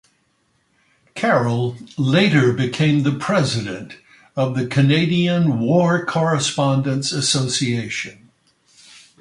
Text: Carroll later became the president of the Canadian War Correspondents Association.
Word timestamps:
Carroll 1.13 1.75
later 1.95 2.53
became 2.53 3.03
the 3.03 3.11
president 3.11 3.97
of 4.35 4.55
the 4.55 4.65
Canadian 4.65 5.59
War 5.59 6.03
Correspondents 6.07 7.11
Association. 7.11 8.31